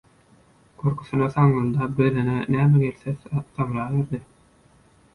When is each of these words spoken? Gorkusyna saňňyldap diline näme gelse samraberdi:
Gorkusyna 0.83 1.27
saňňyldap 1.35 1.95
diline 2.01 2.39
näme 2.57 2.83
gelse 2.87 3.17
samraberdi: 3.29 4.27